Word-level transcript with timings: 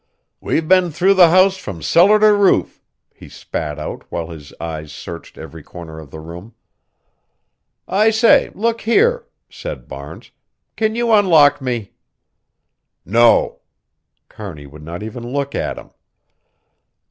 "We've 0.39 0.67
been 0.67 0.89
through 0.89 1.13
the 1.13 1.29
house 1.29 1.57
from 1.57 1.83
cellar 1.83 2.17
to 2.21 2.33
roof," 2.33 2.81
he 3.13 3.29
spat 3.29 3.77
out 3.77 4.03
while 4.11 4.29
his 4.31 4.51
eyes 4.59 4.91
searched 4.91 5.37
every 5.37 5.61
corner 5.61 5.99
of 5.99 6.09
the 6.09 6.19
room. 6.19 6.55
"I 7.87 8.09
say 8.09 8.49
look 8.55 8.81
here," 8.81 9.27
said 9.47 9.87
Barnes, 9.87 10.31
"can 10.75 10.95
you 10.95 11.11
unlock 11.11 11.61
me?" 11.61 11.91
"No!" 13.05 13.59
Kearney 14.27 14.65
would 14.65 14.81
not 14.83 15.03
even 15.03 15.31
look 15.31 15.53
at 15.53 15.77
him. 15.77 15.91